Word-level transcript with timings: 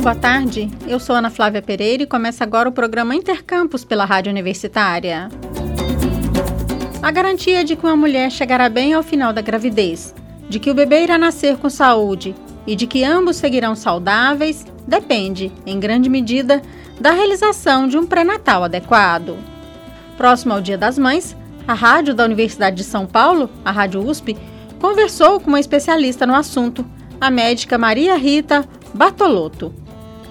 Boa 0.00 0.14
tarde. 0.14 0.70
Eu 0.86 1.00
sou 1.00 1.16
Ana 1.16 1.28
Flávia 1.28 1.60
Pereira 1.60 2.04
e 2.04 2.06
começa 2.06 2.44
agora 2.44 2.68
o 2.68 2.72
programa 2.72 3.16
Intercampus 3.16 3.84
pela 3.84 4.04
Rádio 4.04 4.30
Universitária. 4.30 5.28
A 7.02 7.10
garantia 7.10 7.64
de 7.64 7.74
que 7.74 7.84
uma 7.84 7.96
mulher 7.96 8.30
chegará 8.30 8.68
bem 8.68 8.94
ao 8.94 9.02
final 9.02 9.32
da 9.32 9.42
gravidez, 9.42 10.14
de 10.48 10.60
que 10.60 10.70
o 10.70 10.74
bebê 10.74 11.02
irá 11.02 11.18
nascer 11.18 11.56
com 11.58 11.68
saúde 11.68 12.34
e 12.64 12.76
de 12.76 12.86
que 12.86 13.02
ambos 13.02 13.36
seguirão 13.36 13.74
saudáveis 13.74 14.64
depende, 14.86 15.52
em 15.66 15.80
grande 15.80 16.08
medida, 16.08 16.62
da 17.00 17.10
realização 17.10 17.88
de 17.88 17.98
um 17.98 18.06
pré-natal 18.06 18.64
adequado. 18.64 19.36
Próximo 20.16 20.54
ao 20.54 20.60
Dia 20.60 20.78
das 20.78 20.96
Mães, 20.96 21.36
a 21.66 21.74
rádio 21.74 22.14
da 22.14 22.24
Universidade 22.24 22.76
de 22.76 22.84
São 22.84 23.04
Paulo, 23.04 23.50
a 23.64 23.72
Rádio 23.72 24.00
USP, 24.00 24.36
conversou 24.80 25.40
com 25.40 25.48
uma 25.48 25.60
especialista 25.60 26.24
no 26.24 26.36
assunto, 26.36 26.86
a 27.20 27.30
médica 27.32 27.76
Maria 27.76 28.16
Rita 28.16 28.64
Bartolotto. 28.94 29.87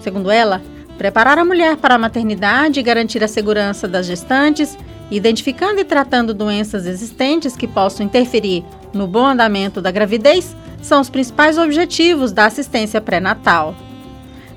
Segundo 0.08 0.30
ela, 0.30 0.62
preparar 0.96 1.38
a 1.38 1.44
mulher 1.44 1.76
para 1.76 1.96
a 1.96 1.98
maternidade 1.98 2.80
e 2.80 2.82
garantir 2.82 3.22
a 3.22 3.28
segurança 3.28 3.86
das 3.86 4.06
gestantes, 4.06 4.74
identificando 5.10 5.82
e 5.82 5.84
tratando 5.84 6.32
doenças 6.32 6.86
existentes 6.86 7.54
que 7.54 7.68
possam 7.68 8.06
interferir 8.06 8.64
no 8.94 9.06
bom 9.06 9.26
andamento 9.26 9.82
da 9.82 9.90
gravidez, 9.90 10.56
são 10.80 11.02
os 11.02 11.10
principais 11.10 11.58
objetivos 11.58 12.32
da 12.32 12.46
assistência 12.46 13.02
pré-natal. 13.02 13.74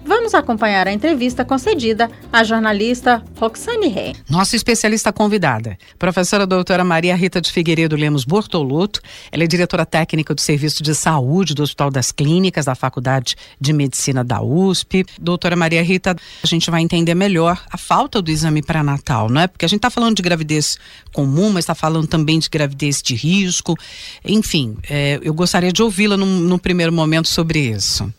Vamos 0.04 0.34
acompanhar 0.34 0.88
a 0.88 0.92
entrevista 0.92 1.46
concedida 1.46 2.10
à 2.34 2.44
jornalista 2.44 3.24
Roxane 3.40 3.88
Ré. 3.88 4.14
Nossa 4.30 4.56
especialista 4.56 5.14
convidada, 5.14 5.78
professora 6.00 6.48
doutora 6.48 6.84
Maria 6.84 7.16
Rita 7.16 7.40
de 7.40 7.52
Figueiredo 7.52 7.96
Lemos 7.96 8.26
Bortoluto. 8.26 9.00
Ela 9.32 9.44
é 9.44 9.48
diretora 9.48 9.86
técnica 9.86 10.34
do 10.34 10.42
Serviço 10.42 10.82
de 10.82 10.96
Saúde 10.96 11.54
do 11.54 11.62
Hospital 11.62 11.92
das 11.92 12.12
Clínicas 12.12 12.66
da 12.66 12.74
Faculdade 12.74 13.36
de 13.60 13.74
Medicina 13.74 14.24
da 14.24 14.42
USP. 14.42 15.06
Doutora 15.20 15.56
Maria 15.56 15.84
Rita, 15.84 16.16
a 16.44 16.48
gente 16.48 16.72
vai 16.72 16.82
entender 16.82 17.14
melhor 17.14 17.64
a 17.72 17.78
falta 17.78 18.22
do 18.22 18.32
exame 18.32 18.62
pré-natal, 18.64 19.30
não 19.30 19.42
é? 19.42 19.48
Porque 19.48 19.66
a 19.66 19.70
gente 19.70 19.80
está 19.80 19.92
falando 19.92 20.16
de 20.16 20.22
gravidez 20.22 20.78
comum, 21.14 21.52
mas 21.52 21.60
está 21.60 21.76
falando 21.76 22.08
também 22.08 22.40
de 22.40 22.50
gravidez 22.50 23.02
de 23.02 23.14
risco. 23.14 23.78
Enfim, 24.26 24.78
é, 24.90 25.20
eu 25.22 25.34
gostaria 25.34 25.72
de 25.72 25.84
ouvi-la 25.84 26.18
num 26.18 26.58
primeiro 26.58 26.92
momento 26.92 27.28
sobre 27.28 27.60
isso. 27.60 28.12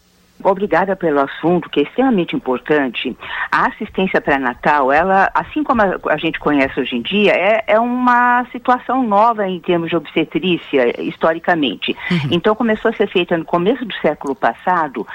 Obrigada 0.44 0.96
pelo 0.96 1.20
assunto, 1.20 1.70
que 1.70 1.80
é 1.80 1.82
extremamente 1.84 2.34
importante. 2.36 3.16
A 3.50 3.66
assistência 3.66 4.20
pré-natal, 4.20 4.92
ela, 4.92 5.30
assim 5.34 5.62
como 5.62 5.82
a, 5.82 6.16
gente 6.16 6.38
conhece 6.38 6.80
hoje 6.80 6.96
em 6.96 7.02
dia, 7.02 7.32
é, 7.32 7.64
é, 7.66 7.80
uma 7.80 8.44
situação 8.52 9.02
nova 9.02 9.46
em 9.48 9.60
termos 9.60 9.90
de 9.90 9.96
obstetrícia, 9.96 11.00
historicamente. 11.02 11.96
Uhum. 12.10 12.28
Então, 12.30 12.54
começou 12.54 12.90
a 12.90 12.94
ser 12.94 13.08
feita 13.08 13.36
no 13.36 13.44
começo 13.44 13.84
do 13.84 13.94
século 13.94 14.34
passado 14.34 15.06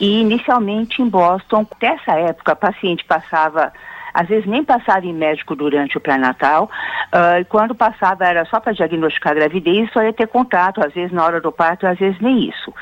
e, 0.00 0.20
inicialmente, 0.20 1.02
em 1.02 1.08
Boston. 1.08 1.66
Até 1.70 1.88
essa 1.88 2.12
época, 2.12 2.52
a 2.52 2.56
paciente 2.56 3.04
passava 3.04 3.72
às 4.16 4.26
vezes 4.26 4.46
nem 4.46 4.64
passava 4.64 5.04
em 5.04 5.12
médico 5.12 5.54
durante 5.54 5.98
o 5.98 6.00
pré-natal, 6.00 6.70
uh, 7.08 7.44
quando 7.50 7.74
passava 7.74 8.24
era 8.24 8.46
só 8.46 8.58
para 8.58 8.72
diagnosticar 8.72 9.32
a 9.32 9.36
gravidez, 9.36 9.92
só 9.92 10.02
ia 10.02 10.12
ter 10.12 10.26
contato, 10.26 10.82
às 10.82 10.94
vezes 10.94 11.12
na 11.12 11.22
hora 11.22 11.38
do 11.38 11.52
parto, 11.52 11.86
às 11.86 11.98
vezes 11.98 12.18
nem 12.18 12.48
isso. 12.48 12.72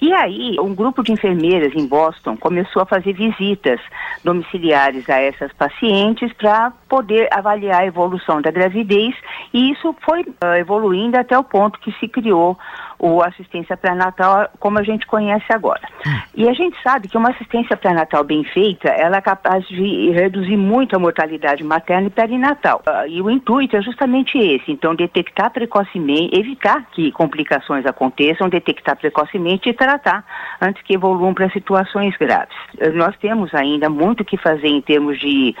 E 0.00 0.12
aí, 0.12 0.56
um 0.60 0.74
grupo 0.74 1.04
de 1.04 1.12
enfermeiras 1.12 1.72
em 1.76 1.86
Boston 1.86 2.36
começou 2.36 2.82
a 2.82 2.86
fazer 2.86 3.12
visitas 3.12 3.80
domiciliares 4.24 5.08
a 5.08 5.20
essas 5.20 5.52
pacientes 5.52 6.32
para 6.32 6.72
poder 6.88 7.28
avaliar 7.30 7.82
a 7.82 7.86
evolução 7.86 8.42
da 8.42 8.50
gravidez, 8.50 9.14
e 9.54 9.70
isso 9.70 9.94
foi 10.00 10.22
uh, 10.22 10.56
evoluindo 10.58 11.16
até 11.16 11.38
o 11.38 11.44
ponto 11.44 11.78
que 11.78 11.92
se 12.00 12.08
criou 12.08 12.58
o 13.00 13.22
assistência 13.22 13.76
pré-natal 13.76 14.50
como 14.60 14.78
a 14.78 14.82
gente 14.82 15.06
conhece 15.06 15.46
agora. 15.50 15.80
Hum. 16.06 16.20
E 16.34 16.48
a 16.48 16.52
gente 16.52 16.76
sabe 16.82 17.08
que 17.08 17.16
uma 17.16 17.30
assistência 17.30 17.76
pré-natal 17.76 18.22
bem 18.22 18.44
feita, 18.44 18.88
ela 18.88 19.16
é 19.16 19.20
capaz 19.20 19.66
de 19.66 20.10
reduzir 20.10 20.56
muito 20.56 20.94
a 20.94 20.98
mortalidade 20.98 21.64
materna 21.64 22.08
e 22.08 22.10
perinatal. 22.10 22.82
Uh, 22.86 23.08
e 23.08 23.22
o 23.22 23.30
intuito 23.30 23.76
é 23.76 23.82
justamente 23.82 24.38
esse, 24.38 24.70
então 24.70 24.94
detectar 24.94 25.50
precocemente, 25.50 26.38
evitar 26.38 26.84
que 26.92 27.10
complicações 27.12 27.86
aconteçam, 27.86 28.48
detectar 28.48 28.96
precocemente 28.96 29.70
e 29.70 29.72
tratar 29.72 30.24
antes 30.60 30.82
que 30.82 30.94
evoluam 30.94 31.32
para 31.32 31.48
situações 31.50 32.14
graves. 32.18 32.56
Uh, 32.74 32.92
nós 32.92 33.16
temos 33.16 33.54
ainda 33.54 33.88
muito 33.88 34.24
que 34.24 34.36
fazer 34.36 34.68
em 34.68 34.82
termos 34.82 35.18
de 35.18 35.54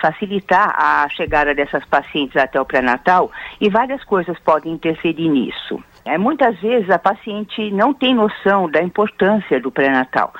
facilitar 0.00 0.74
a 0.76 1.08
chegada 1.10 1.54
dessas 1.54 1.84
pacientes 1.84 2.36
até 2.36 2.60
o 2.60 2.64
pré-natal 2.64 3.30
e 3.60 3.68
várias 3.68 4.02
coisas 4.04 4.38
podem 4.40 4.72
interferir 4.72 5.28
nisso. 5.28 5.82
É, 6.04 6.18
muitas 6.18 6.58
vezes 6.60 6.90
a 6.90 6.98
paciente 6.98 7.70
não 7.70 7.94
tem 7.94 8.14
noção 8.14 8.68
da 8.68 8.82
importância 8.82 9.60
do 9.60 9.70
pré-natal. 9.70 10.32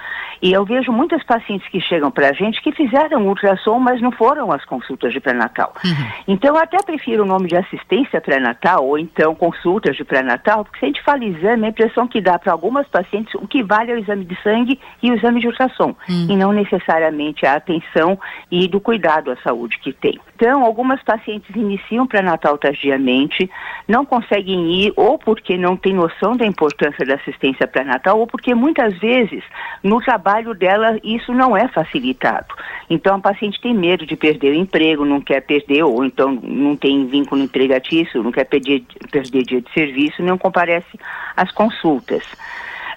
E 0.43 0.53
eu 0.53 0.65
vejo 0.65 0.91
muitas 0.91 1.23
pacientes 1.23 1.69
que 1.69 1.81
chegam 1.81 2.11
para 2.11 2.31
a 2.31 2.33
gente 2.33 2.61
que 2.61 2.73
fizeram 2.73 3.29
ultrassom, 3.29 3.79
mas 3.79 4.03
não 4.03 4.11
foram 4.11 4.51
às 4.51 4.65
consultas 4.65 5.13
de 5.13 5.21
pré-natal. 5.21 5.73
Uhum. 5.85 6.11
Então, 6.27 6.57
eu 6.57 6.61
até 6.61 6.79
prefiro 6.83 7.23
o 7.23 7.27
nome 7.27 7.47
de 7.47 7.57
assistência 7.57 8.21
pré-natal 8.21 8.85
ou 8.85 8.99
então 8.99 9.37
consultas 9.37 9.97
de 9.97 10.05
pré-natal, 10.05 10.65
porque 10.65 10.81
se 10.81 10.85
a 10.85 10.89
gente 10.89 11.03
fala 11.03 11.25
exame, 11.25 11.67
a 11.67 11.69
impressão 11.69 12.09
que 12.09 12.21
dá 12.21 12.41
para 12.41 12.53
algumas 12.53 12.89
pacientes 12.89 13.33
o 13.37 13.47
que 13.47 13.63
vale 13.63 13.93
é 13.93 13.95
o 13.95 13.99
exame 13.99 14.25
de 14.25 14.37
sangue 14.43 14.81
e 15.01 15.13
o 15.13 15.15
exame 15.15 15.41
de 15.41 15.47
ultrassom, 15.47 15.95
uhum. 16.09 16.27
e 16.29 16.37
não 16.37 16.53
necessariamente 16.53 17.47
a 17.47 17.55
atenção 17.55 18.19
e 18.51 18.67
do 18.67 18.81
cuidado 18.81 19.31
à 19.31 19.37
saúde 19.37 19.79
que 19.79 19.93
tem. 19.93 20.19
Então, 20.35 20.65
algumas 20.65 21.01
pacientes 21.05 21.55
iniciam 21.55 22.05
pré-natal 22.05 22.59
tardiamente, 22.59 23.49
não 23.87 24.05
conseguem 24.05 24.73
ir 24.83 24.93
ou 24.97 25.17
porque 25.19 25.52
não 25.57 25.77
têm 25.77 25.95
noção 25.95 26.37
da 26.37 26.47
importância 26.47 27.05
da 27.05 27.15
assistência 27.15 27.67
pré-natal 27.67 28.19
ou 28.19 28.27
porque 28.27 28.55
muitas 28.55 28.99
vezes 28.99 29.43
no 29.83 30.01
trabalho 30.01 30.55
dela 30.55 30.99
isso 31.03 31.33
não 31.33 31.57
é 31.57 31.69
facilitado. 31.69 32.55
Então, 32.89 33.17
a 33.17 33.21
paciente 33.21 33.61
tem 33.61 33.75
medo 33.75 34.05
de 34.07 34.17
perder 34.17 34.51
o 34.51 34.55
emprego, 34.55 35.05
não 35.05 35.21
quer 35.21 35.41
perder 35.41 35.83
ou 35.83 36.05
então 36.05 36.33
não 36.43 36.77
tem 36.77 37.07
vínculo 37.07 37.43
empregatício, 37.43 38.23
não 38.23 38.33
quer 38.33 38.45
perder, 38.45 38.83
perder 39.11 39.43
dia 39.43 39.61
de 39.61 39.73
serviço, 39.73 40.23
não 40.23 40.39
comparece 40.39 40.99
às 41.37 41.51
consultas. 41.51 42.23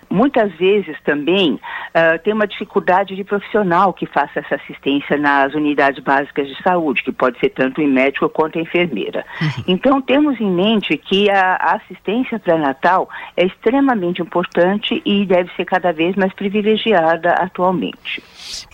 Muitas 0.09 0.51
vezes 0.53 0.95
também 1.03 1.53
uh, 1.53 2.19
tem 2.23 2.33
uma 2.33 2.47
dificuldade 2.47 3.16
de 3.16 3.23
profissional 3.23 3.93
que 3.93 4.05
faça 4.05 4.39
essa 4.39 4.55
assistência 4.55 5.17
nas 5.17 5.53
unidades 5.53 6.03
básicas 6.03 6.47
de 6.47 6.61
saúde, 6.61 7.03
que 7.03 7.11
pode 7.11 7.39
ser 7.39 7.49
tanto 7.49 7.81
em 7.81 7.88
médico 7.88 8.29
quanto 8.29 8.57
em 8.57 8.61
enfermeira. 8.63 9.25
Uhum. 9.41 9.63
Então, 9.67 10.01
temos 10.01 10.39
em 10.39 10.51
mente 10.51 10.97
que 10.97 11.29
a, 11.29 11.55
a 11.55 11.75
assistência 11.75 12.39
pré-natal 12.39 13.09
é 13.35 13.45
extremamente 13.45 14.21
importante 14.21 15.01
e 15.05 15.25
deve 15.25 15.51
ser 15.55 15.66
cada 15.66 15.91
vez 15.91 16.16
mais 16.16 16.33
privilegiada 16.33 17.33
atualmente. 17.33 18.22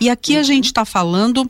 E 0.00 0.10
aqui 0.10 0.36
a 0.36 0.42
gente 0.42 0.66
está 0.66 0.84
falando 0.84 1.44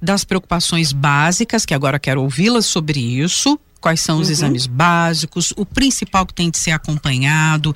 das 0.00 0.24
preocupações 0.24 0.92
básicas, 0.92 1.64
que 1.64 1.74
agora 1.74 1.98
quero 1.98 2.22
ouvi-las 2.22 2.66
sobre 2.66 2.98
isso, 2.98 3.58
quais 3.80 4.00
são 4.00 4.18
os 4.18 4.26
uhum. 4.26 4.32
exames 4.32 4.66
básicos, 4.66 5.52
o 5.56 5.64
principal 5.64 6.26
que 6.26 6.34
tem 6.34 6.50
de 6.50 6.58
ser 6.58 6.72
acompanhado. 6.72 7.74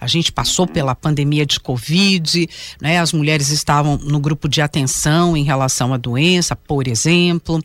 A 0.00 0.06
gente 0.06 0.32
passou 0.32 0.66
pela 0.66 0.94
pandemia 0.94 1.46
de 1.46 1.58
Covid, 1.60 2.48
né? 2.80 2.98
As 2.98 3.12
mulheres 3.12 3.50
estavam 3.50 3.96
no 3.98 4.20
grupo 4.20 4.48
de 4.48 4.60
atenção 4.60 5.36
em 5.36 5.44
relação 5.44 5.92
à 5.92 5.96
doença, 5.96 6.54
por 6.54 6.86
exemplo. 6.86 7.60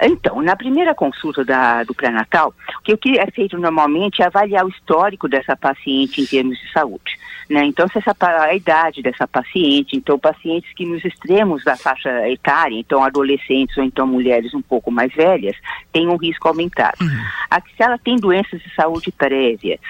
Então, 0.00 0.42
na 0.42 0.56
primeira 0.56 0.94
consulta 0.94 1.44
da, 1.44 1.84
do 1.84 1.94
pré-natal, 1.94 2.52
o 2.76 2.96
que 2.96 3.18
é 3.18 3.30
feito 3.30 3.56
normalmente 3.56 4.20
é 4.20 4.26
avaliar 4.26 4.64
o 4.64 4.68
histórico 4.68 5.28
dessa 5.28 5.56
paciente 5.56 6.20
em 6.20 6.26
termos 6.26 6.58
de 6.58 6.72
saúde. 6.72 7.18
Né? 7.48 7.64
Então, 7.64 7.86
se 7.88 7.98
essa, 7.98 8.14
a 8.20 8.54
idade 8.54 9.02
dessa 9.02 9.26
paciente, 9.26 9.96
então 9.96 10.18
pacientes 10.18 10.72
que 10.74 10.86
nos 10.86 11.04
extremos 11.04 11.64
da 11.64 11.76
faixa 11.76 12.28
etária, 12.28 12.76
então 12.76 13.02
adolescentes 13.02 13.76
ou 13.76 13.84
então 13.84 14.06
mulheres 14.06 14.54
um 14.54 14.62
pouco 14.62 14.90
mais 14.90 15.12
velhas, 15.12 15.56
têm 15.92 16.08
um 16.08 16.16
risco 16.16 16.48
aumentado. 16.48 16.96
Uhum. 17.00 17.24
Aqui, 17.50 17.74
se 17.76 17.82
ela 17.82 17.98
tem 17.98 18.16
doenças 18.16 18.60
de 18.62 18.74
saúde 18.74 19.12
prévias, 19.12 19.80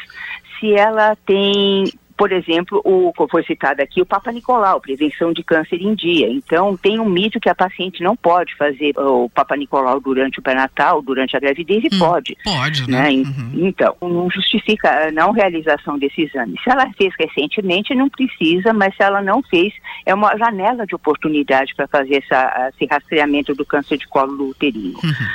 se 0.58 0.72
ela 0.74 1.16
tem 1.26 1.84
por 2.22 2.30
exemplo, 2.30 2.80
o 2.84 3.12
foi 3.28 3.42
citado 3.42 3.82
aqui, 3.82 4.00
o 4.00 4.06
Papa 4.06 4.30
Nicolau, 4.30 4.80
prevenção 4.80 5.32
de 5.32 5.42
câncer 5.42 5.82
em 5.82 5.92
dia. 5.92 6.28
Então, 6.28 6.76
tem 6.76 7.00
um 7.00 7.04
mito 7.04 7.40
que 7.40 7.48
a 7.48 7.54
paciente 7.54 8.00
não 8.00 8.14
pode 8.14 8.54
fazer 8.54 8.96
o 8.96 9.28
Papa 9.28 9.56
Nicolau 9.56 9.98
durante 9.98 10.38
o 10.38 10.42
pré-natal, 10.42 11.02
durante 11.02 11.36
a 11.36 11.40
gravidez, 11.40 11.82
e 11.82 11.92
hum, 11.92 11.98
pode. 11.98 12.36
Pode, 12.44 12.88
né? 12.88 13.10
né? 13.10 13.10
Uhum. 13.10 13.66
Então, 13.66 13.96
não 14.00 14.30
justifica 14.30 15.08
a 15.08 15.10
não 15.10 15.32
realização 15.32 15.98
desse 15.98 16.22
exame. 16.22 16.56
Se 16.62 16.70
ela 16.70 16.88
fez 16.92 17.12
recentemente, 17.18 17.92
não 17.92 18.08
precisa, 18.08 18.72
mas 18.72 18.94
se 18.94 19.02
ela 19.02 19.20
não 19.20 19.42
fez, 19.42 19.74
é 20.06 20.14
uma 20.14 20.36
janela 20.36 20.86
de 20.86 20.94
oportunidade 20.94 21.74
para 21.74 21.88
fazer 21.88 22.22
essa, 22.24 22.70
esse 22.72 22.86
rastreamento 22.86 23.52
do 23.52 23.66
câncer 23.66 23.98
de 23.98 24.06
colo 24.06 24.50
uterino. 24.50 25.00
Uhum. 25.02 25.26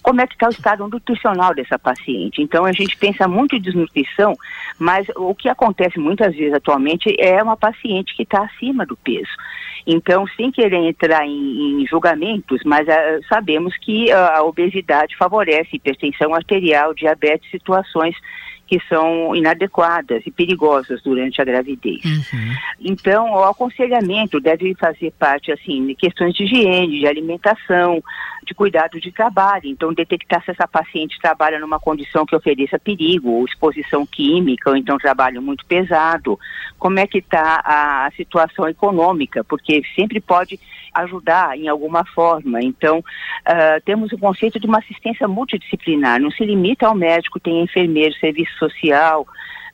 Como 0.00 0.20
é 0.20 0.26
que 0.28 0.34
está 0.34 0.46
o 0.46 0.50
estado 0.50 0.86
nutricional 0.86 1.52
dessa 1.52 1.76
paciente? 1.76 2.40
Então, 2.40 2.64
a 2.64 2.70
gente 2.70 2.96
pensa 2.96 3.26
muito 3.26 3.56
em 3.56 3.60
desnutrição, 3.60 4.36
mas 4.78 5.08
o 5.16 5.34
que 5.34 5.48
acontece 5.48 5.98
muitas 5.98 6.35
vezes 6.36 6.54
atualmente 6.54 7.14
é 7.18 7.42
uma 7.42 7.56
paciente 7.56 8.14
que 8.16 8.22
está 8.22 8.44
acima 8.44 8.86
do 8.86 8.96
peso. 8.96 9.30
Então, 9.86 10.26
sem 10.36 10.50
querer 10.50 10.78
entrar 10.78 11.24
em, 11.24 11.82
em 11.82 11.86
julgamentos, 11.86 12.60
mas 12.64 12.86
uh, 12.88 13.24
sabemos 13.28 13.76
que 13.78 14.12
uh, 14.12 14.16
a 14.16 14.42
obesidade 14.42 15.16
favorece 15.16 15.76
hipertensão 15.76 16.34
arterial, 16.34 16.92
diabetes, 16.92 17.48
situações 17.50 18.16
que 18.66 18.80
são 18.88 19.34
inadequadas 19.34 20.22
e 20.26 20.30
perigosas 20.30 21.02
durante 21.02 21.40
a 21.40 21.44
gravidez. 21.44 22.04
Uhum. 22.04 22.54
Então, 22.80 23.30
o 23.32 23.44
aconselhamento 23.44 24.40
deve 24.40 24.74
fazer 24.74 25.12
parte, 25.12 25.52
assim, 25.52 25.86
de 25.86 25.94
questões 25.94 26.34
de 26.34 26.44
higiene, 26.44 27.00
de 27.00 27.06
alimentação, 27.06 28.02
de 28.44 28.54
cuidado 28.54 29.00
de 29.00 29.12
trabalho. 29.12 29.66
Então, 29.66 29.92
detectar 29.92 30.44
se 30.44 30.50
essa 30.50 30.66
paciente 30.66 31.18
trabalha 31.20 31.58
numa 31.58 31.78
condição 31.78 32.26
que 32.26 32.34
ofereça 32.34 32.78
perigo, 32.78 33.30
ou 33.30 33.44
exposição 33.44 34.04
química, 34.04 34.70
ou 34.70 34.76
então 34.76 34.98
trabalho 34.98 35.40
muito 35.40 35.64
pesado. 35.66 36.38
Como 36.78 36.98
é 36.98 37.06
que 37.06 37.18
está 37.18 37.62
a 37.64 38.10
situação 38.16 38.68
econômica, 38.68 39.44
porque 39.44 39.82
sempre 39.94 40.20
pode 40.20 40.58
ajudar 41.02 41.56
em 41.58 41.68
alguma 41.68 42.04
forma. 42.04 42.62
Então, 42.62 42.98
uh, 42.98 43.80
temos 43.84 44.12
o 44.12 44.18
conceito 44.18 44.58
de 44.58 44.66
uma 44.66 44.78
assistência 44.78 45.28
multidisciplinar, 45.28 46.20
não 46.20 46.30
se 46.30 46.44
limita 46.44 46.86
ao 46.86 46.94
médico, 46.94 47.38
tem 47.38 47.62
enfermeiro, 47.62 48.14
serviço 48.14 48.55
social, 48.58 49.26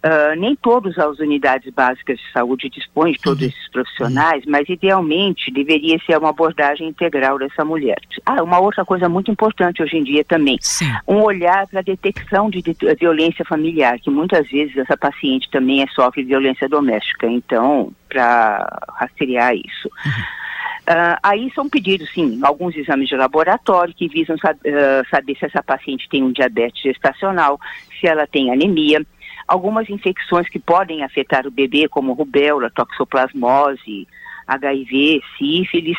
Uh, 0.05 0.35
nem 0.37 0.57
todas 0.57 0.99
as 0.99 1.21
unidades 1.21 1.73
básicas 1.73 2.19
de 2.19 2.33
saúde 2.33 2.69
dispõem 2.69 3.13
de 3.13 3.21
todos 3.21 3.41
uhum. 3.41 3.49
esses 3.49 3.71
profissionais, 3.71 4.43
mas 4.49 4.69
idealmente 4.69 5.49
deveria 5.53 5.97
ser 6.05 6.19
uma 6.19 6.31
abordagem 6.31 6.89
integral 6.89 7.39
dessa 7.39 7.65
mulher. 7.65 8.01
Ah, 8.27 8.43
uma 8.43 8.59
outra 8.59 8.85
coisa 8.85 9.09
muito 9.09 9.31
importante 9.31 9.81
hoje 9.81 9.97
em 9.97 10.03
dia 10.03 10.25
também, 10.25 10.59
Sim. 10.61 10.93
um 11.07 11.23
olhar 11.23 11.69
para 11.69 11.79
a 11.79 11.85
detecção 11.85 12.51
de, 12.51 12.61
de, 12.61 12.75
de, 12.75 12.95
violência 12.97 13.45
familiar, 13.45 13.97
que 14.01 14.11
muitas 14.11 14.51
vezes 14.51 14.77
essa 14.77 14.97
paciente 14.97 15.49
também 15.53 15.85
é, 15.85 15.87
sofre 15.87 16.25
violência 16.25 16.69
doméstica, 16.69 17.29
então, 17.29 17.93
para 18.09 18.67
rastrear 18.99 19.55
isso. 19.55 19.89
Uhum. 20.05 20.42
Uh, 20.83 21.15
aí 21.23 21.53
são 21.55 21.69
pedidos, 21.69 22.13
sim, 22.13 22.41
alguns 22.43 22.75
exames 22.75 23.09
de 23.09 23.15
laboratório 23.15 23.95
que 23.95 24.09
visam 24.09 24.37
sab 24.39 24.59
uh, 24.59 25.09
saber 25.09 25.37
se 25.37 25.47
essa 25.47 25.63
paciente 25.63 26.09
tem 26.09 26.25
um 26.25 26.33
diabetes 26.33 26.83
gestacional, 26.83 27.61
se 28.01 28.09
ela 28.09 28.27
tem 28.27 28.51
anemia, 28.51 29.01
algumas 29.47 29.89
infecções 29.89 30.49
que 30.49 30.59
podem 30.59 31.05
afetar 31.05 31.47
o 31.47 31.53
bebê, 31.53 31.89
como 31.89 32.15
rubéola, 32.15 32.69
toxoplasmose, 32.71 34.09
HIV, 34.49 35.23
sífilis 35.39 35.99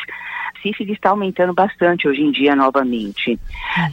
sífilis 0.64 0.94
está 0.94 1.10
aumentando 1.10 1.52
bastante 1.52 2.08
hoje 2.08 2.22
em 2.22 2.32
dia 2.32 2.56
novamente. 2.56 3.38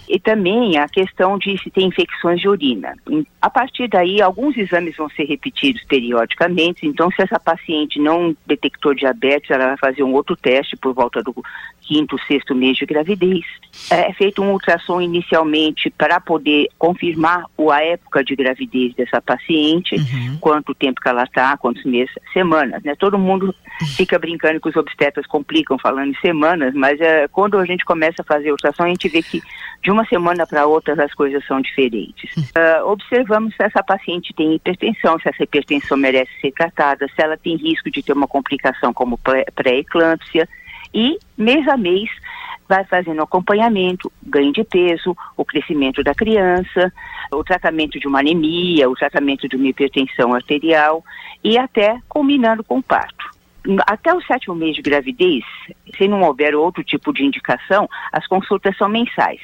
E 0.07 0.17
também 0.19 0.77
a 0.77 0.87
questão 0.87 1.37
de 1.37 1.57
se 1.57 1.69
tem 1.69 1.87
infecções 1.87 2.39
de 2.39 2.47
urina. 2.47 2.95
A 3.41 3.49
partir 3.49 3.89
daí, 3.89 4.21
alguns 4.21 4.55
exames 4.57 4.95
vão 4.95 5.09
ser 5.09 5.25
repetidos 5.25 5.83
periodicamente, 5.83 6.87
então 6.87 7.11
se 7.11 7.21
essa 7.21 7.39
paciente 7.39 7.99
não 7.99 8.35
detectou 8.47 8.95
diabetes, 8.95 9.51
ela 9.51 9.67
vai 9.67 9.77
fazer 9.77 10.03
um 10.03 10.13
outro 10.13 10.35
teste 10.35 10.77
por 10.77 10.93
volta 10.93 11.21
do 11.21 11.35
quinto, 11.81 12.17
sexto 12.25 12.55
mês 12.55 12.77
de 12.77 12.85
gravidez. 12.85 13.43
É, 13.89 14.09
é 14.09 14.13
feito 14.13 14.41
um 14.41 14.51
ultrassom 14.51 15.01
inicialmente 15.01 15.89
para 15.89 16.19
poder 16.19 16.69
confirmar 16.77 17.45
a 17.71 17.83
época 17.83 18.23
de 18.23 18.35
gravidez 18.35 18.93
dessa 18.95 19.21
paciente, 19.21 19.95
uhum. 19.95 20.37
quanto 20.39 20.73
tempo 20.73 21.01
que 21.01 21.09
ela 21.09 21.23
está, 21.23 21.57
quantos 21.57 21.83
meses, 21.83 22.13
semanas, 22.31 22.81
né? 22.83 22.95
Todo 22.95 23.17
mundo 23.17 23.53
fica 23.95 24.17
brincando 24.17 24.61
que 24.61 24.69
os 24.69 24.75
obstetras 24.75 25.25
complicam 25.25 25.77
falando 25.77 26.11
em 26.11 26.19
semanas, 26.19 26.60
mas 26.73 26.99
é, 26.99 27.27
quando 27.27 27.57
a 27.57 27.65
gente 27.65 27.83
começa 27.85 28.21
a 28.21 28.25
fazer 28.25 28.51
ultrassom, 28.51 28.83
a 28.83 28.87
gente 28.87 29.09
vê 29.09 29.21
que 29.21 29.41
de 29.81 29.89
uma 29.89 30.05
semana 30.05 30.45
para 30.45 30.65
outra 30.65 31.03
as 31.03 31.13
coisas 31.13 31.45
são 31.45 31.61
diferentes. 31.61 32.35
Uh, 32.37 32.85
observamos 32.85 33.55
se 33.55 33.63
essa 33.63 33.83
paciente 33.83 34.33
tem 34.33 34.55
hipertensão, 34.55 35.19
se 35.19 35.29
essa 35.29 35.43
hipertensão 35.43 35.97
merece 35.97 36.31
ser 36.39 36.51
tratada, 36.51 37.07
se 37.07 37.21
ela 37.21 37.37
tem 37.37 37.55
risco 37.55 37.89
de 37.89 38.03
ter 38.03 38.13
uma 38.13 38.27
complicação 38.27 38.93
como 38.93 39.19
pré-eclâmpsia 39.55 40.47
e 40.93 41.17
mês 41.37 41.67
a 41.67 41.77
mês 41.77 42.09
vai 42.67 42.85
fazendo 42.85 43.21
acompanhamento, 43.21 44.09
ganho 44.23 44.53
de 44.53 44.63
peso, 44.63 45.15
o 45.35 45.43
crescimento 45.43 46.01
da 46.03 46.15
criança, 46.15 46.91
o 47.29 47.43
tratamento 47.43 47.99
de 47.99 48.07
uma 48.07 48.19
anemia, 48.19 48.89
o 48.89 48.95
tratamento 48.95 49.47
de 49.47 49.57
uma 49.57 49.67
hipertensão 49.67 50.33
arterial 50.33 51.03
e 51.43 51.57
até 51.57 51.99
combinando 52.07 52.63
com 52.63 52.77
o 52.77 52.83
parto. 52.83 53.40
Até 53.85 54.13
o 54.13 54.21
sétimo 54.21 54.55
mês 54.55 54.75
de 54.75 54.81
gravidez, 54.81 55.43
se 55.95 56.07
não 56.07 56.21
houver 56.21 56.55
outro 56.55 56.83
tipo 56.83 57.13
de 57.13 57.23
indicação, 57.23 57.87
as 58.11 58.25
consultas 58.27 58.75
são 58.77 58.89
mensais. 58.89 59.39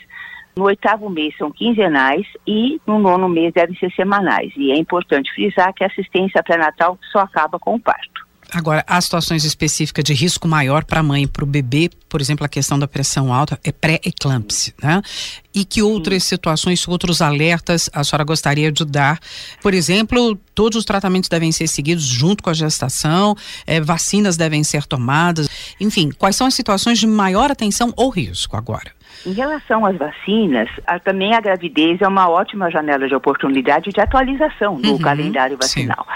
No 0.55 0.63
oitavo 0.63 1.07
mês 1.07 1.37
são 1.37 1.51
quinzenais 1.51 2.25
e 2.45 2.81
no 2.87 2.97
nono 2.97 3.29
mês 3.29 3.53
devem 3.53 3.77
ser 3.77 3.91
semanais. 3.91 4.51
E 4.57 4.71
é 4.71 4.75
importante 4.75 5.31
frisar 5.31 5.71
que 5.71 5.83
a 5.83 5.87
assistência 5.87 6.41
pré-natal 6.41 6.97
só 7.11 7.19
acaba 7.19 7.59
com 7.59 7.75
o 7.75 7.79
parto. 7.79 8.16
Agora, 8.51 8.83
há 8.87 8.99
situações 9.01 9.43
específicas 9.43 10.03
de 10.05 10.13
risco 10.13 10.47
maior 10.47 10.85
para 10.85 11.01
a 11.01 11.03
mãe 11.03 11.23
e 11.23 11.27
para 11.27 11.43
o 11.43 11.47
bebê, 11.47 11.89
por 12.07 12.21
exemplo, 12.21 12.45
a 12.45 12.49
questão 12.49 12.79
da 12.79 12.87
pressão 12.87 13.33
alta 13.33 13.59
é 13.61 13.73
pré-eclâmpsia, 13.73 14.73
né? 14.81 15.01
E 15.53 15.65
que 15.65 15.81
outras 15.81 16.23
situações, 16.23 16.87
outros 16.87 17.21
alertas 17.21 17.89
a 17.91 18.03
senhora 18.03 18.23
gostaria 18.23 18.71
de 18.71 18.85
dar? 18.85 19.19
Por 19.61 19.73
exemplo, 19.73 20.39
todos 20.55 20.77
os 20.77 20.85
tratamentos 20.85 21.29
devem 21.29 21.51
ser 21.51 21.67
seguidos 21.67 22.05
junto 22.05 22.41
com 22.41 22.49
a 22.49 22.53
gestação, 22.53 23.35
é, 23.65 23.81
vacinas 23.81 24.37
devem 24.37 24.63
ser 24.63 24.85
tomadas, 24.85 25.49
enfim, 25.79 26.09
quais 26.11 26.35
são 26.35 26.47
as 26.47 26.53
situações 26.53 26.99
de 26.99 27.07
maior 27.07 27.51
atenção 27.51 27.93
ou 27.97 28.09
risco 28.09 28.55
agora? 28.55 28.96
Em 29.27 29.33
relação 29.33 29.85
às 29.85 29.97
vacinas, 29.97 30.69
a, 30.85 30.99
também 30.99 31.35
a 31.35 31.41
gravidez 31.41 32.01
é 32.01 32.07
uma 32.07 32.29
ótima 32.29 32.71
janela 32.71 33.09
de 33.09 33.13
oportunidade 33.13 33.91
de 33.91 33.99
atualização 33.99 34.77
no 34.77 34.93
uhum, 34.93 34.99
calendário 34.99 35.57
vacinal. 35.57 36.07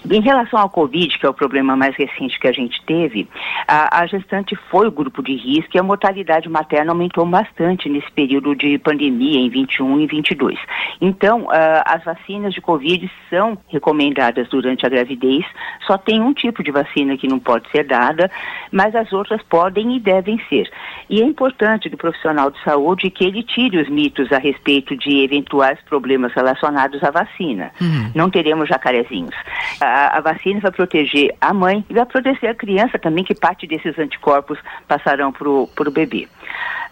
Sim. 0.00 0.16
Em 0.16 0.20
relação 0.22 0.58
ao 0.58 0.70
Covid, 0.70 1.18
que 1.18 1.26
é 1.26 1.28
o 1.28 1.34
problema 1.34 1.76
mais 1.76 1.94
recente 1.94 2.40
que 2.40 2.48
a 2.48 2.52
gente 2.52 2.82
teve, 2.86 3.28
a, 3.68 4.00
a, 4.00 4.06
gestante 4.06 4.56
foi 4.70 4.88
o 4.88 4.90
grupo 4.90 5.22
de 5.22 5.36
risco 5.36 5.76
e 5.76 5.78
a 5.78 5.82
mortalidade 5.82 6.48
materna 6.48 6.92
aumentou 6.92 7.26
bastante 7.26 7.86
nesse 7.90 8.10
período 8.12 8.56
de 8.56 8.78
pandemia, 8.78 9.40
em 9.40 9.50
21 9.50 10.00
e 10.00 10.06
22. 10.06 10.58
Então, 11.02 11.46
as 11.84 12.02
vacinas 12.02 12.54
de 12.54 12.62
Covid 12.62 13.10
são 13.28 13.58
recomendadas 13.68 14.48
durante 14.48 14.86
a 14.86 14.88
gravidez, 14.88 15.44
só 15.86 15.98
tem 15.98 16.18
um 16.18 16.32
tipo 16.32 16.62
de 16.62 16.70
vacina 16.70 17.16
que 17.18 17.28
não 17.28 17.38
pode 17.38 17.70
ser 17.70 17.84
dada, 17.84 18.30
mas 18.72 18.94
as 18.94 19.12
outras 19.12 19.42
podem 19.42 19.96
e 19.96 20.00
devem 20.00 20.40
ser. 20.48 20.70
E 21.10 21.20
é 21.20 21.24
importante 21.24 21.90
que 21.90 21.94
o 21.94 21.98
profissional 21.98 22.53
de 22.54 22.64
Saúde 22.64 23.10
que 23.10 23.24
ele 23.24 23.42
tire 23.42 23.78
os 23.78 23.88
mitos 23.88 24.32
a 24.32 24.38
respeito 24.38 24.96
de 24.96 25.22
eventuais 25.22 25.78
problemas 25.88 26.32
relacionados 26.32 27.02
à 27.02 27.10
vacina. 27.10 27.70
Uhum. 27.80 28.10
Não 28.14 28.30
teremos 28.30 28.68
jacarezinhos. 28.68 29.34
A, 29.80 30.18
a, 30.18 30.20
vacina 30.20 30.60
vai 30.60 30.70
proteger 30.70 31.34
a 31.40 31.52
mãe 31.52 31.84
e 31.88 31.94
vai 31.94 32.06
proteger 32.06 32.50
a 32.50 32.54
criança 32.54 32.98
também, 32.98 33.24
que 33.24 33.34
parte 33.34 33.66
desses 33.66 33.98
anticorpos 33.98 34.58
passarão 34.88 35.32
para 35.32 35.48
o 35.48 35.92
bebê. 35.92 36.28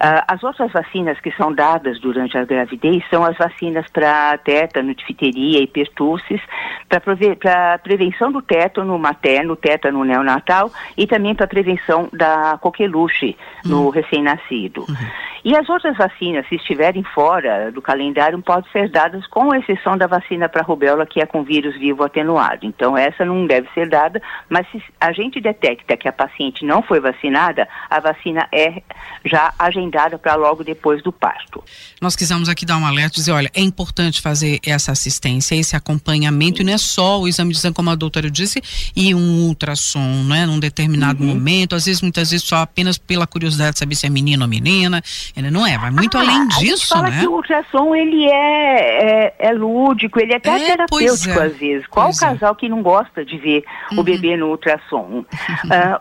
Uh, 0.03 0.19
as 0.26 0.43
outras 0.43 0.73
vacinas 0.73 1.20
que 1.20 1.31
são 1.37 1.55
dadas 1.55 2.00
durante 2.00 2.37
a 2.37 2.44
gravidez 2.44 3.05
são 3.09 3.25
as 3.25 3.37
vacinas 3.38 3.87
para 3.93 4.37
tétano, 4.38 4.93
difteria 4.97 5.61
e 5.61 5.67
pertussis, 5.69 6.41
para 6.88 7.79
prevenção 7.79 8.32
do 8.32 8.43
tétano 8.43 8.99
materno, 8.99 9.55
tétano 9.55 10.05
neonatal 10.05 10.73
e 10.97 11.07
também 11.07 11.37
para 11.37 11.47
prevenção 11.47 12.09
da 12.12 12.59
coqueluche 12.61 13.37
no 13.64 13.85
uhum. 13.85 13.90
recém-nascido. 13.90 14.81
Uhum. 14.88 14.97
E 15.44 15.56
as 15.56 15.68
outras 15.68 15.96
vacinas, 15.96 16.46
se 16.49 16.54
estiverem 16.54 17.02
fora 17.02 17.72
do 17.72 17.82
calendário, 17.82 18.40
podem 18.42 18.70
ser 18.70 18.88
dadas 18.88 19.26
com 19.26 19.52
exceção 19.54 19.99
da 19.99 20.06
vacina 20.06 20.49
para 20.49 20.62
rubéola, 20.62 21.04
que 21.04 21.20
é 21.20 21.26
com 21.26 21.42
vírus 21.42 21.76
vivo 21.76 22.04
atenuado. 22.04 22.64
Então, 22.64 22.96
essa 22.96 23.25
não 23.25 23.44
deve 23.46 23.68
ser 23.75 23.88
dada, 23.88 24.22
mas 24.49 24.66
se 24.70 24.80
a 25.00 25.12
gente 25.12 25.40
detecta 25.40 25.96
que 25.96 26.06
a 26.06 26.12
paciente 26.12 26.64
não 26.64 26.82
foi 26.82 27.00
vacinada, 27.00 27.68
a 27.90 27.99
vacina 27.99 28.46
é 28.52 28.82
já 29.25 29.52
agendada 29.58 30.16
para 30.16 30.37
logo 30.37 30.62
depois 30.62 31.02
do 31.02 31.12
parto. 31.12 31.62
Nós 32.00 32.14
quisemos 32.14 32.49
aqui 32.49 32.64
dar 32.64 32.76
um 32.76 32.87
alerta, 32.87 33.16
dizer, 33.16 33.32
olha, 33.32 33.50
é 33.52 33.61
importante 33.61 34.20
fazer 34.20 34.61
essa 34.64 34.92
assistência, 34.92 35.56
esse 35.56 35.75
acompanhamento, 35.75 36.58
Sim. 36.58 36.62
e 36.62 36.66
não 36.66 36.72
é 36.72 36.78
só 36.78 37.20
o 37.20 37.26
exame 37.26 37.52
de 37.52 37.58
sangue, 37.58 37.75
como 37.75 37.90
a 37.90 37.94
doutora 37.96 38.30
disse, 38.30 38.62
e 38.94 39.12
um 39.12 39.49
ultrassom, 39.49 40.25
né, 40.28 40.46
num 40.46 40.61
determinado 40.61 41.20
uhum. 41.20 41.30
momento, 41.30 41.75
às 41.75 41.87
vezes, 41.87 42.00
muitas 42.00 42.30
vezes, 42.30 42.46
só 42.46 42.56
apenas 42.58 42.96
pela 42.96 43.26
curiosidade 43.26 43.72
de 43.72 43.78
saber 43.80 43.94
se 43.96 44.06
é 44.06 44.11
menino 44.11 44.42
ou 44.42 44.49
menina, 44.49 45.02
ele 45.36 45.50
não 45.50 45.66
é, 45.66 45.78
vai 45.78 45.90
muito 45.90 46.16
ah, 46.18 46.20
além 46.20 46.46
disso, 46.48 46.60
a 46.60 46.64
gente 46.64 46.86
fala 46.86 47.10
né? 47.10 47.20
que 47.20 47.26
o 47.26 47.32
ultrassom 47.32 47.94
ele 47.94 48.26
é, 48.26 49.24
é, 49.24 49.34
é 49.38 49.52
lúdico, 49.52 50.20
ele 50.20 50.34
é 50.34 50.36
até 50.36 50.50
é, 50.50 50.66
terapêutico 50.66 51.40
é. 51.40 51.44
às 51.44 51.56
vezes. 51.56 51.86
Qual 51.86 52.06
pois 52.06 52.20
o 52.20 52.24
é. 52.24 52.28
casal 52.28 52.54
que 52.54 52.68
não 52.68 52.82
gosta 52.82 53.24
de 53.24 53.38
ver 53.38 53.64
uhum. 53.90 54.00
o 54.00 54.02
bebê 54.02 54.36
no 54.36 54.48
ultrassom? 54.48 55.24
uh, 55.24 55.26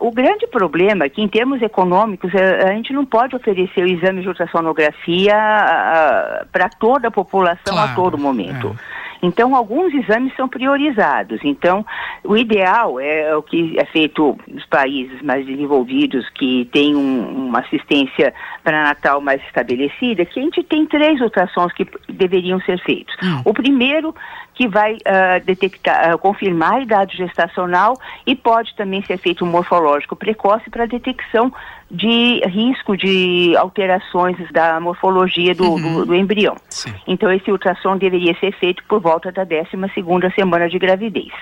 o 0.00 0.10
grande 0.10 0.46
problema 0.46 1.04
é 1.04 1.08
que 1.08 1.22
em 1.22 1.28
termos 1.28 1.62
econômicos 1.62 2.30
a, 2.34 2.68
a, 2.68 2.72
gente 2.74 2.92
não 2.92 3.06
pode 3.06 3.34
oferecer 3.34 3.82
o 3.82 3.88
exame 3.88 4.20
de 4.20 4.28
ultrassonografia 4.28 5.34
uh, 5.34 6.46
para 6.52 6.68
toda 6.68 7.08
a 7.08 7.10
população 7.10 7.74
claro, 7.74 7.90
a 7.90 7.94
todo 7.94 8.18
momento. 8.18 8.76
É. 8.98 9.01
Então, 9.22 9.54
alguns 9.54 9.94
exames 9.94 10.34
são 10.34 10.48
priorizados. 10.48 11.38
Então, 11.44 11.86
o 12.24 12.36
ideal 12.36 12.98
é 12.98 13.36
o 13.36 13.42
que 13.42 13.78
é 13.78 13.84
feito 13.84 14.36
nos 14.48 14.66
países 14.66 15.22
mais 15.22 15.46
desenvolvidos, 15.46 16.28
que 16.30 16.68
tem 16.72 16.96
um, 16.96 17.46
uma 17.46 17.60
assistência 17.60 18.34
pré-natal 18.64 19.20
mais 19.20 19.40
estabelecida, 19.44 20.24
que 20.24 20.40
a 20.40 20.42
gente 20.42 20.64
tem 20.64 20.84
três 20.86 21.20
ultrassons 21.20 21.72
que 21.72 21.86
deveriam 22.08 22.60
ser 22.62 22.80
feitos. 22.80 23.14
Hum. 23.22 23.42
O 23.44 23.54
primeiro 23.54 24.12
que 24.54 24.68
vai 24.68 24.94
uh, 24.94 25.44
detectar, 25.44 26.14
uh, 26.14 26.18
confirmar 26.18 26.74
a 26.74 26.80
idade 26.80 27.16
gestacional 27.16 27.96
e 28.26 28.34
pode 28.34 28.74
também 28.74 29.02
ser 29.04 29.18
feito 29.18 29.44
um 29.44 29.48
morfológico 29.48 30.16
precoce 30.16 30.68
para 30.68 30.84
detecção 30.86 31.52
de 31.92 32.40
risco 32.48 32.96
de 32.96 33.54
alterações 33.58 34.36
da 34.50 34.80
morfologia 34.80 35.54
do, 35.54 35.72
uhum. 35.72 35.94
do, 35.94 36.06
do 36.06 36.14
embrião. 36.14 36.56
Sim. 36.70 36.94
Então, 37.06 37.30
esse 37.30 37.52
ultrassom 37.52 37.98
deveria 37.98 38.34
ser 38.40 38.52
feito 38.52 38.82
por 38.88 38.98
volta 38.98 39.30
da 39.30 39.44
12 39.44 39.92
segunda 39.92 40.30
semana 40.30 40.70
de 40.70 40.78
gravidez. 40.78 41.32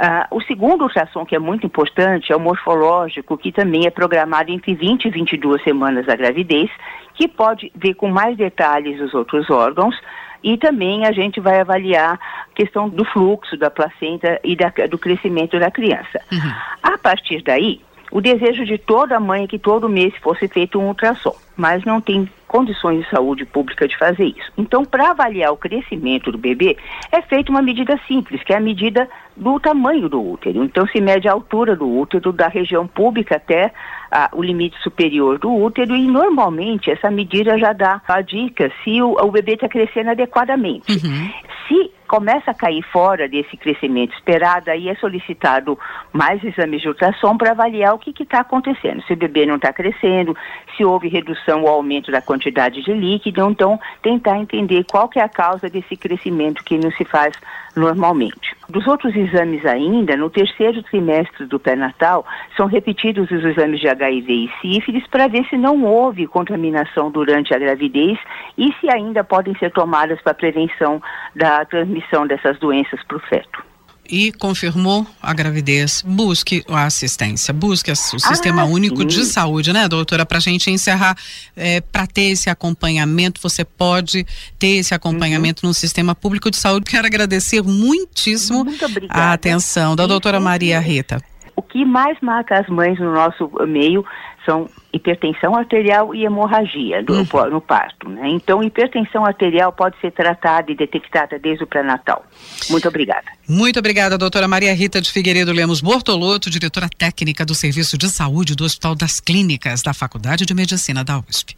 Uh, 0.00 0.36
o 0.36 0.42
segundo 0.42 0.84
ultrassom, 0.84 1.26
que 1.26 1.36
é 1.36 1.38
muito 1.38 1.66
importante, 1.66 2.32
é 2.32 2.36
o 2.36 2.40
morfológico, 2.40 3.36
que 3.36 3.52
também 3.52 3.86
é 3.86 3.90
programado 3.90 4.50
entre 4.50 4.74
20 4.74 5.06
e 5.06 5.10
22 5.10 5.62
semanas 5.62 6.06
da 6.06 6.16
gravidez, 6.16 6.70
que 7.14 7.28
pode 7.28 7.70
ver 7.74 7.94
com 7.94 8.08
mais 8.08 8.36
detalhes 8.36 8.98
os 9.00 9.12
outros 9.12 9.48
órgãos, 9.50 9.94
e 10.42 10.56
também 10.56 11.06
a 11.06 11.12
gente 11.12 11.40
vai 11.40 11.60
avaliar 11.60 12.14
a 12.14 12.54
questão 12.54 12.88
do 12.88 13.04
fluxo 13.04 13.56
da 13.56 13.70
placenta 13.70 14.38
e 14.44 14.54
da, 14.54 14.70
do 14.88 14.98
crescimento 14.98 15.58
da 15.58 15.70
criança. 15.70 16.20
Uhum. 16.30 16.52
A 16.82 16.98
partir 16.98 17.42
daí, 17.42 17.80
o 18.16 18.20
desejo 18.22 18.64
de 18.64 18.78
toda 18.78 19.20
mãe 19.20 19.44
é 19.44 19.46
que 19.46 19.58
todo 19.58 19.90
mês 19.90 20.14
fosse 20.22 20.48
feito 20.48 20.78
um 20.78 20.88
ultrassom, 20.88 21.36
mas 21.54 21.84
não 21.84 22.00
tem 22.00 22.26
condições 22.48 23.04
de 23.04 23.10
saúde 23.10 23.44
pública 23.44 23.86
de 23.86 23.94
fazer 23.98 24.24
isso. 24.24 24.50
Então, 24.56 24.86
para 24.86 25.10
avaliar 25.10 25.52
o 25.52 25.56
crescimento 25.58 26.32
do 26.32 26.38
bebê, 26.38 26.78
é 27.12 27.20
feita 27.20 27.50
uma 27.50 27.60
medida 27.60 28.00
simples, 28.08 28.42
que 28.42 28.54
é 28.54 28.56
a 28.56 28.60
medida 28.60 29.06
do 29.36 29.60
tamanho 29.60 30.08
do 30.08 30.18
útero. 30.18 30.64
Então, 30.64 30.86
se 30.86 30.98
mede 30.98 31.28
a 31.28 31.32
altura 31.32 31.76
do 31.76 31.86
útero 31.86 32.32
da 32.32 32.48
região 32.48 32.86
pública 32.86 33.36
até 33.36 33.70
ah, 34.10 34.30
o 34.32 34.42
limite 34.42 34.78
superior 34.82 35.38
do 35.38 35.54
útero 35.54 35.94
e, 35.94 36.06
normalmente, 36.06 36.90
essa 36.90 37.10
medida 37.10 37.58
já 37.58 37.74
dá 37.74 38.00
a 38.08 38.22
dica 38.22 38.72
se 38.82 39.02
o, 39.02 39.12
o 39.12 39.30
bebê 39.30 39.56
está 39.56 39.68
crescendo 39.68 40.12
adequadamente. 40.12 40.90
Uhum. 40.90 41.30
Se 41.68 41.90
começa 42.06 42.50
a 42.50 42.54
cair 42.54 42.82
fora 42.92 43.28
desse 43.28 43.56
crescimento 43.56 44.14
esperado, 44.14 44.70
aí 44.70 44.88
é 44.88 44.94
solicitado 44.94 45.78
mais 46.12 46.42
exames 46.42 46.80
de 46.80 46.88
ultrassom 46.88 47.36
para 47.36 47.50
avaliar 47.50 47.94
o 47.94 47.98
que 47.98 48.22
está 48.22 48.40
acontecendo. 48.40 49.02
Se 49.02 49.12
o 49.12 49.16
bebê 49.16 49.44
não 49.44 49.56
está 49.56 49.72
crescendo, 49.72 50.36
se 50.76 50.84
houve 50.84 51.08
redução 51.08 51.62
ou 51.62 51.68
aumento 51.68 52.10
da 52.10 52.22
quantidade 52.22 52.82
de 52.82 52.92
líquido, 52.92 53.48
então 53.50 53.78
tentar 54.02 54.38
entender 54.38 54.84
qual 54.84 55.08
que 55.08 55.18
é 55.18 55.22
a 55.22 55.28
causa 55.28 55.68
desse 55.68 55.96
crescimento 55.96 56.64
que 56.64 56.78
não 56.78 56.90
se 56.92 57.04
faz 57.04 57.34
normalmente. 57.74 58.56
Dos 58.68 58.86
outros 58.86 59.14
exames 59.14 59.64
ainda, 59.64 60.16
no 60.16 60.30
terceiro 60.30 60.82
trimestre 60.82 61.46
do 61.46 61.60
pré-natal, 61.60 62.26
são 62.56 62.66
repetidos 62.66 63.30
os 63.30 63.44
exames 63.44 63.80
de 63.80 63.88
HIV 63.88 64.32
e 64.32 64.50
sífilis 64.60 65.06
para 65.06 65.28
ver 65.28 65.44
se 65.46 65.56
não 65.56 65.84
houve 65.84 66.26
contaminação 66.26 67.10
durante 67.10 67.54
a 67.54 67.58
gravidez 67.58 68.18
e 68.56 68.72
se 68.80 68.90
ainda 68.90 69.22
podem 69.22 69.54
ser 69.56 69.70
tomadas 69.70 70.20
para 70.22 70.34
prevenção 70.34 71.00
da 71.34 71.64
transmissão 71.64 71.95
dessas 72.28 72.58
doenças 72.58 73.02
para 73.04 73.16
o 73.16 73.20
feto 73.20 73.64
e 74.10 74.32
confirmou 74.32 75.06
a 75.22 75.32
gravidez, 75.34 76.02
busque 76.06 76.64
a 76.68 76.84
assistência, 76.84 77.52
busque 77.52 77.90
o 77.90 77.96
Sistema 77.96 78.62
ah, 78.62 78.66
Único 78.66 78.98
sim. 78.98 79.06
de 79.06 79.24
Saúde, 79.24 79.72
né, 79.72 79.88
doutora? 79.88 80.24
Para 80.24 80.38
a 80.38 80.40
gente 80.40 80.70
encerrar, 80.70 81.16
é, 81.56 81.80
para 81.80 82.06
ter 82.06 82.30
esse 82.30 82.48
acompanhamento, 82.48 83.40
você 83.40 83.64
pode 83.64 84.24
ter 84.58 84.78
esse 84.78 84.94
acompanhamento 84.94 85.64
uhum. 85.64 85.70
no 85.70 85.74
Sistema 85.74 86.14
Público 86.14 86.50
de 86.50 86.56
Saúde. 86.56 86.90
Quero 86.90 87.06
agradecer 87.06 87.62
muitíssimo 87.62 88.64
a 89.10 89.32
atenção 89.32 89.96
da 89.96 90.06
doutora 90.06 90.40
Maria 90.40 90.78
Rita. 90.78 91.20
O 91.54 91.62
que 91.62 91.84
mais 91.84 92.18
marca 92.20 92.58
as 92.58 92.68
mães 92.68 92.98
no 92.98 93.12
nosso 93.12 93.50
meio 93.66 94.04
são 94.46 94.70
hipertensão 94.92 95.54
arterial 95.54 96.14
e 96.14 96.24
hemorragia 96.24 97.02
do, 97.02 97.12
uhum. 97.12 97.50
no 97.50 97.60
parto. 97.60 98.08
Né? 98.08 98.28
Então, 98.30 98.62
hipertensão 98.62 99.26
arterial 99.26 99.72
pode 99.72 100.00
ser 100.00 100.12
tratada 100.12 100.70
e 100.72 100.76
detectada 100.76 101.38
desde 101.38 101.64
o 101.64 101.66
pré-natal. 101.66 102.24
Muito 102.70 102.88
obrigada. 102.88 103.26
Muito 103.46 103.78
obrigada, 103.78 104.16
doutora 104.16 104.48
Maria 104.48 104.72
Rita 104.72 105.00
de 105.00 105.10
Figueiredo 105.10 105.52
Lemos 105.52 105.80
Bortoloto, 105.80 106.48
diretora 106.48 106.88
técnica 106.88 107.44
do 107.44 107.54
Serviço 107.54 107.98
de 107.98 108.08
Saúde 108.08 108.54
do 108.54 108.64
Hospital 108.64 108.94
das 108.94 109.20
Clínicas 109.20 109.82
da 109.82 109.92
Faculdade 109.92 110.46
de 110.46 110.54
Medicina 110.54 111.04
da 111.04 111.18
USP. 111.18 111.54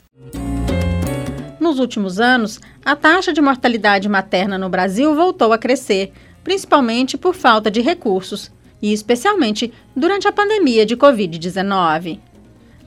Nos 1.61 1.79
últimos 1.79 2.19
anos, 2.19 2.61
a 2.85 2.97
taxa 2.97 3.33
de 3.33 3.41
mortalidade 3.41 4.09
materna 4.09 4.57
no 4.57 4.69
Brasil 4.69 5.15
voltou 5.15 5.53
a 5.53 5.59
crescer, 5.59 6.13
principalmente 6.43 7.19
por 7.19 7.35
falta 7.35 7.71
de 7.71 7.81
recursos 7.81 8.51
e 8.81 8.93
especialmente 8.93 9.73
durante 9.95 10.27
a 10.27 10.33
pandemia 10.33 10.87
de 10.87 10.97
Covid-19. 10.97 12.21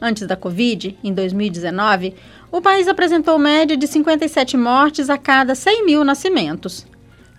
Antes 0.04 0.26
da 0.26 0.36
Covid, 0.36 0.98
em 1.04 1.14
2019, 1.14 2.16
o 2.52 2.60
país 2.60 2.88
apresentou 2.88 3.38
média 3.38 3.78
de 3.78 3.86
57 3.86 4.58
mortes 4.58 5.12
a 5.12 5.18
cada 5.18 5.54
100 5.54 5.86
mil 5.86 6.04
nascimentos. 6.04 6.88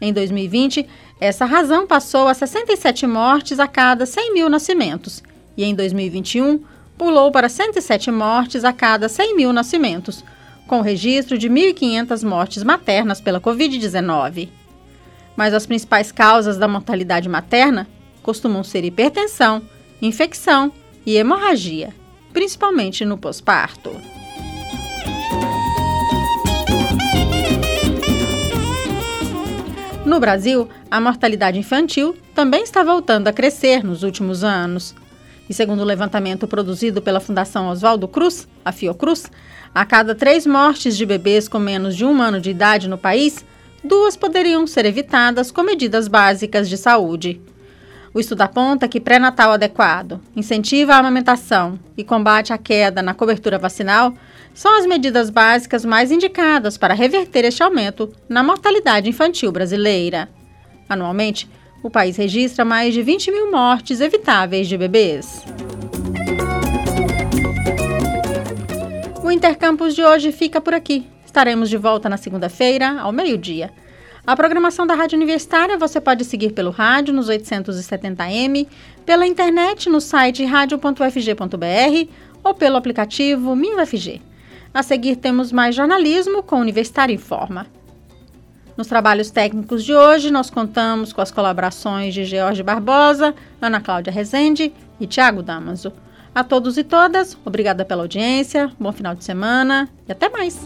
Em 0.00 0.12
2020, 0.12 0.86
essa 1.20 1.44
razão 1.44 1.88
passou 1.88 2.28
a 2.28 2.34
67 2.34 3.04
mortes 3.04 3.58
a 3.58 3.66
cada 3.66 4.06
100 4.06 4.32
mil 4.32 4.48
nascimentos, 4.48 5.24
e 5.56 5.64
em 5.64 5.74
2021 5.74 6.62
pulou 6.96 7.32
para 7.32 7.48
107 7.48 8.12
mortes 8.12 8.64
a 8.64 8.72
cada 8.72 9.08
100 9.08 9.34
mil 9.34 9.52
nascimentos, 9.52 10.24
com 10.68 10.80
registro 10.82 11.36
de 11.36 11.50
1.500 11.50 12.24
mortes 12.24 12.62
maternas 12.62 13.20
pela 13.20 13.40
Covid-19. 13.40 14.48
Mas 15.34 15.52
as 15.52 15.66
principais 15.66 16.12
causas 16.12 16.56
da 16.58 16.68
mortalidade 16.68 17.28
materna 17.28 17.88
costumam 18.22 18.62
ser 18.62 18.84
hipertensão, 18.84 19.62
infecção 20.00 20.70
e 21.04 21.16
hemorragia 21.16 22.01
principalmente 22.32 23.04
no 23.04 23.18
pós-parto. 23.18 23.90
No 30.04 30.18
Brasil, 30.18 30.68
a 30.90 31.00
mortalidade 31.00 31.58
infantil 31.58 32.16
também 32.34 32.64
está 32.64 32.82
voltando 32.82 33.28
a 33.28 33.32
crescer 33.32 33.84
nos 33.84 34.02
últimos 34.02 34.42
anos. 34.42 34.94
E 35.48 35.54
segundo 35.54 35.80
o 35.80 35.86
levantamento 35.86 36.46
produzido 36.48 37.00
pela 37.00 37.20
Fundação 37.20 37.68
Oswaldo 37.68 38.08
Cruz, 38.08 38.48
a 38.64 38.72
Fiocruz, 38.72 39.30
a 39.74 39.86
cada 39.86 40.14
três 40.14 40.46
mortes 40.46 40.96
de 40.96 41.06
bebês 41.06 41.48
com 41.48 41.58
menos 41.58 41.96
de 41.96 42.04
um 42.04 42.20
ano 42.20 42.40
de 42.40 42.50
idade 42.50 42.88
no 42.88 42.98
país, 42.98 43.44
duas 43.82 44.16
poderiam 44.16 44.66
ser 44.66 44.86
evitadas 44.86 45.50
com 45.50 45.62
medidas 45.62 46.08
básicas 46.08 46.68
de 46.68 46.76
saúde. 46.76 47.40
O 48.14 48.20
estudo 48.20 48.42
aponta 48.42 48.86
que 48.86 49.00
pré-natal 49.00 49.52
adequado, 49.52 50.20
incentiva 50.36 50.94
a 50.94 50.98
amamentação 50.98 51.78
e 51.96 52.04
combate 52.04 52.52
a 52.52 52.58
queda 52.58 53.02
na 53.02 53.14
cobertura 53.14 53.58
vacinal 53.58 54.12
são 54.52 54.78
as 54.78 54.84
medidas 54.84 55.30
básicas 55.30 55.82
mais 55.82 56.10
indicadas 56.10 56.76
para 56.76 56.92
reverter 56.92 57.46
este 57.46 57.62
aumento 57.62 58.12
na 58.28 58.42
mortalidade 58.42 59.08
infantil 59.08 59.50
brasileira. 59.50 60.28
Anualmente, 60.86 61.48
o 61.82 61.88
país 61.88 62.18
registra 62.18 62.66
mais 62.66 62.92
de 62.92 63.02
20 63.02 63.30
mil 63.30 63.50
mortes 63.50 63.98
evitáveis 63.98 64.68
de 64.68 64.76
bebês. 64.76 65.42
O 69.24 69.30
Intercampus 69.30 69.94
de 69.94 70.04
hoje 70.04 70.32
fica 70.32 70.60
por 70.60 70.74
aqui. 70.74 71.06
Estaremos 71.24 71.70
de 71.70 71.78
volta 71.78 72.10
na 72.10 72.18
segunda-feira, 72.18 73.00
ao 73.00 73.10
meio-dia. 73.10 73.72
A 74.24 74.36
programação 74.36 74.86
da 74.86 74.94
Rádio 74.94 75.16
Universitária 75.16 75.76
você 75.76 76.00
pode 76.00 76.24
seguir 76.24 76.52
pelo 76.52 76.70
rádio 76.70 77.12
nos 77.12 77.28
870m, 77.28 78.68
pela 79.04 79.26
internet 79.26 79.88
no 79.88 80.00
site 80.00 80.44
radio.ufg.br 80.44 82.08
ou 82.44 82.54
pelo 82.54 82.76
aplicativo 82.76 83.56
MinUFG. 83.56 84.22
A 84.72 84.80
seguir 84.82 85.16
temos 85.16 85.50
mais 85.50 85.74
jornalismo 85.74 86.40
com 86.40 86.60
Universitário 86.60 87.12
em 87.12 87.18
Forma. 87.18 87.66
Nos 88.76 88.86
trabalhos 88.86 89.30
técnicos 89.30 89.84
de 89.84 89.92
hoje, 89.92 90.30
nós 90.30 90.48
contamos 90.48 91.12
com 91.12 91.20
as 91.20 91.32
colaborações 91.32 92.14
de 92.14 92.24
George 92.24 92.62
Barbosa, 92.62 93.34
Ana 93.60 93.80
Cláudia 93.80 94.12
Rezende 94.12 94.72
e 95.00 95.06
Tiago 95.06 95.42
Damaso. 95.42 95.92
A 96.32 96.44
todos 96.44 96.78
e 96.78 96.84
todas, 96.84 97.36
obrigada 97.44 97.84
pela 97.84 98.02
audiência, 98.02 98.70
bom 98.78 98.92
final 98.92 99.16
de 99.16 99.24
semana 99.24 99.88
e 100.08 100.12
até 100.12 100.30
mais! 100.30 100.64